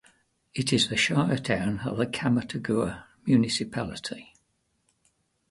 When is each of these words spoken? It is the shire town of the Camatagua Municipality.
It 0.55 0.73
is 0.73 0.87
the 0.87 0.97
shire 0.97 1.37
town 1.37 1.81
of 1.81 1.97
the 1.97 2.07
Camatagua 2.07 3.03
Municipality. 3.27 4.33